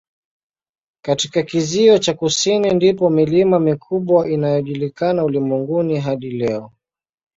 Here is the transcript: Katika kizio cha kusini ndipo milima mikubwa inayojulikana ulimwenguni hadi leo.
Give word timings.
Katika 1.03 1.43
kizio 1.43 1.97
cha 1.99 2.13
kusini 2.13 2.73
ndipo 2.73 3.09
milima 3.09 3.59
mikubwa 3.59 4.29
inayojulikana 4.29 5.25
ulimwenguni 5.25 5.99
hadi 5.99 6.29
leo. 6.31 6.71